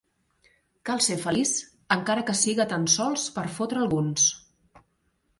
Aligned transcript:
Cal 0.89 1.01
ser 1.07 1.17
feliç 1.25 1.51
encara 1.95 2.23
que 2.29 2.35
siga 2.39 2.65
tan 2.71 2.87
sols 2.93 3.25
per 3.35 3.43
fotre 3.59 3.83
alguns. 3.83 4.25